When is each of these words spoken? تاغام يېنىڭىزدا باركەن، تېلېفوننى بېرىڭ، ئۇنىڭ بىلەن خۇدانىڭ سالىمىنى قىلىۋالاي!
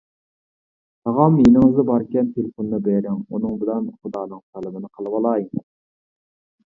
تاغام 1.09 1.35
يېنىڭىزدا 1.41 1.85
باركەن، 1.91 2.31
تېلېفوننى 2.37 2.79
بېرىڭ، 2.89 3.21
ئۇنىڭ 3.35 3.55
بىلەن 3.65 3.93
خۇدانىڭ 3.99 4.43
سالىمىنى 4.49 4.91
قىلىۋالاي! 4.99 5.47